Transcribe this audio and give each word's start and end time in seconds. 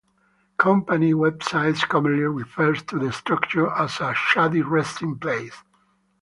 Company 0.57 1.13
websites 1.13 1.87
commonly 1.87 2.23
refer 2.23 2.73
to 2.73 2.97
the 2.97 3.11
structure 3.13 3.69
as 3.69 3.99
a 3.99 4.15
"shady 4.15 4.63
resting 4.63 5.15
place". 5.19 5.61